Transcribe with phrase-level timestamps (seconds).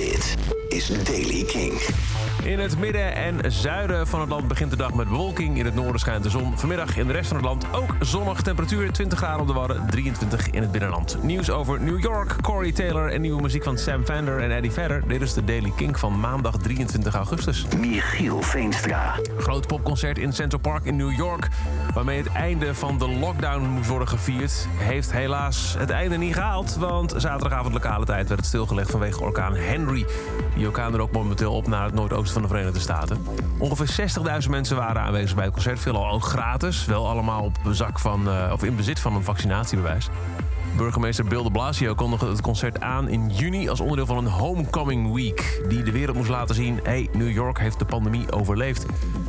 [0.00, 0.36] Dit
[0.70, 1.72] is Daily King.
[2.44, 5.58] In het midden en zuiden van het land begint de dag met bewolking.
[5.58, 6.58] In het noorden schijnt de zon.
[6.58, 8.42] Vanmiddag in de rest van het land ook zonnig.
[8.42, 11.22] Temperatuur 20 graden op de Wadden, 23 in het binnenland.
[11.22, 15.08] Nieuws over New York, Corey Taylor en nieuwe muziek van Sam Fender en Eddie Vedder.
[15.08, 17.66] Dit is de Daily King van maandag 23 augustus.
[17.78, 19.14] Michiel Veenstra.
[19.38, 21.48] Groot popconcert in Central Park in New York...
[21.94, 24.68] waarmee het einde van de lockdown moest worden gevierd...
[24.76, 26.76] heeft helaas het einde niet gehaald...
[26.76, 30.06] want zaterdagavond lokale tijd werd het stilgelegd vanwege orkaan Henry.
[30.60, 33.26] Die er ook momenteel op naar het noordoosten van de Verenigde Staten.
[33.58, 34.10] Ongeveer
[34.42, 35.80] 60.000 mensen waren aanwezig bij het concert.
[35.80, 36.84] Veelal ook gratis.
[36.84, 40.08] Wel allemaal op zak van, uh, of in bezit van een vaccinatiebewijs.
[40.76, 43.68] Burgemeester Bill de Blasio kondigde het concert aan in juni...
[43.68, 45.62] als onderdeel van een Homecoming Week...
[45.68, 46.80] die de wereld moest laten zien...
[46.82, 48.86] hey, New York heeft de pandemie overleefd.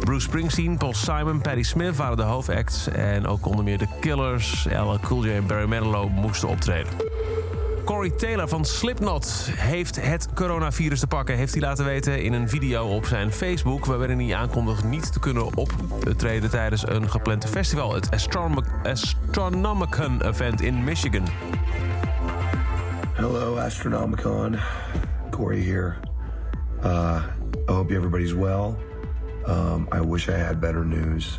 [0.00, 2.88] Bruce Springsteen, Paul Simon, Patti Smith waren de hoofdacts...
[2.88, 6.92] en ook onder meer de Killers, LL Cool J en Barry Manilow moesten optreden.
[7.84, 11.36] Corey Taylor van Slipknot heeft het coronavirus te pakken.
[11.36, 13.84] Heeft hij laten weten in een video op zijn Facebook...
[13.84, 17.94] waarin hij aankondigt niet te kunnen optreden tijdens een gepland festival.
[17.94, 21.24] Het Astronom Astronomicon Event in Michigan.
[23.12, 24.56] Hello, Astronomicon.
[25.30, 25.94] Corey here.
[26.84, 27.22] Uh,
[27.68, 28.74] I hope everybody's well.
[29.48, 31.38] Um, I wish I had better news.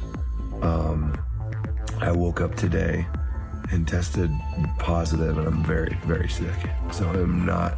[0.63, 1.11] Um,
[2.01, 3.07] I woke up today...
[3.71, 4.29] and tested
[4.77, 6.69] positive, and I'm very, very sick.
[6.91, 7.73] So I'm not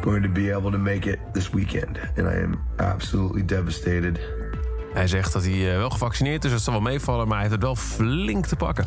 [0.00, 1.98] going to be able to make it this weekend.
[2.16, 4.18] And I am absolutely devastated.
[4.94, 7.54] Hij zegt dat hij eh, wel gevaccineerd is, dat zal wel meevallen, maar hij heeft
[7.54, 8.84] het wel flink te pakken.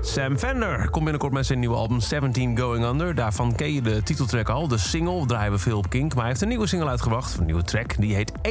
[0.00, 3.14] Sam Fender komt binnenkort met zijn nieuwe album 17 Going Under.
[3.14, 4.68] Daarvan ken je de titeltrack al.
[4.68, 6.12] De single draaien we veel op Kink.
[6.12, 7.38] Maar hij heeft een nieuwe single uitgebracht.
[7.38, 7.94] Een nieuwe track.
[7.98, 8.50] Die heet A.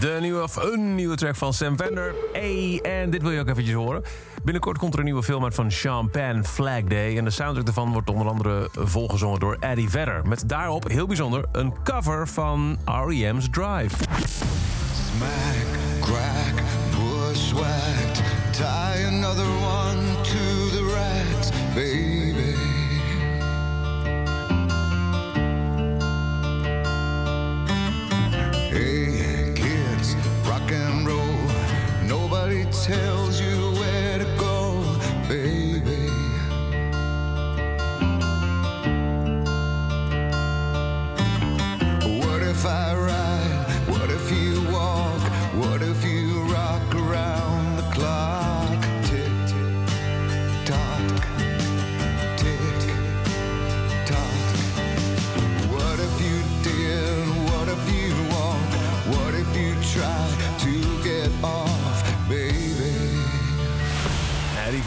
[0.00, 2.14] De nieuwe, of een nieuwe track van Sam Fender.
[2.32, 4.02] Hey, en dit wil je ook eventjes horen.
[4.42, 7.16] Binnenkort komt er een nieuwe film uit van Penn, Flag Day.
[7.16, 10.26] En de soundtrack daarvan wordt onder andere volgezongen door Eddie Vedder.
[10.26, 13.96] Met daarop, heel bijzonder, een cover van R.E.M's Drive.
[15.16, 15.66] Smack,
[16.00, 18.22] crack, bushwhacked.
[18.50, 19.57] Tie another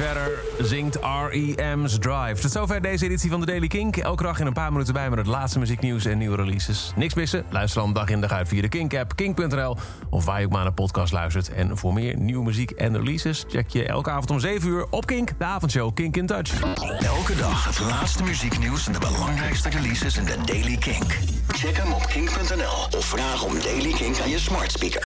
[0.02, 2.42] Vedder zingt R.E.M's Drive.
[2.42, 3.98] Tot zover deze editie van de Daily Kink.
[3.98, 6.92] Elke dag in een paar minuten bij met het laatste muzieknieuws en nieuwe releases.
[6.96, 7.46] Niks missen?
[7.50, 9.78] Luister dan dag in dag uit via de Kink-app, kink.nl...
[10.10, 11.50] of waar je ook maar naar podcast luistert.
[11.50, 13.46] En voor meer nieuwe muziek en releases...
[13.48, 16.62] check je elke avond om 7 uur op Kink, de avondshow Kink in Touch.
[17.00, 21.18] Elke dag het laatste muzieknieuws en de belangrijkste releases in de Daily Kink.
[21.48, 25.00] Check hem op kink.nl of vraag om Daily Kink aan je smart speaker.